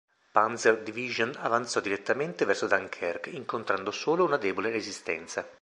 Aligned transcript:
Panzer-Division 0.31 1.35
avanzò 1.37 1.79
direttamente 1.79 2.43
verso 2.45 2.65
Dunkerque, 2.65 3.29
incontrando 3.33 3.91
solo 3.91 4.25
una 4.25 4.37
debole 4.37 4.71
resistenza. 4.71 5.47